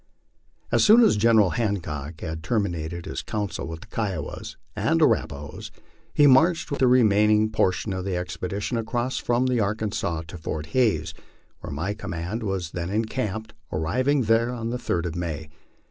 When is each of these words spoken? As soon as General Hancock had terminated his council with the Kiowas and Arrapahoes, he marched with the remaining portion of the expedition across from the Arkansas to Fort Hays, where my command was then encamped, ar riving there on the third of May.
As 0.71 0.83
soon 0.83 1.03
as 1.03 1.15
General 1.15 1.51
Hancock 1.51 2.21
had 2.21 2.41
terminated 2.41 3.05
his 3.05 3.21
council 3.21 3.67
with 3.67 3.81
the 3.81 3.85
Kiowas 3.89 4.57
and 4.75 4.99
Arrapahoes, 4.99 5.69
he 6.11 6.25
marched 6.25 6.71
with 6.71 6.79
the 6.79 6.87
remaining 6.87 7.51
portion 7.51 7.93
of 7.93 8.03
the 8.03 8.15
expedition 8.17 8.77
across 8.79 9.19
from 9.19 9.45
the 9.45 9.59
Arkansas 9.59 10.23
to 10.29 10.39
Fort 10.39 10.65
Hays, 10.73 11.13
where 11.59 11.71
my 11.71 11.93
command 11.93 12.41
was 12.41 12.71
then 12.71 12.89
encamped, 12.89 13.53
ar 13.71 13.77
riving 13.79 14.23
there 14.25 14.49
on 14.49 14.71
the 14.71 14.79
third 14.79 15.05
of 15.05 15.15
May. 15.15 15.49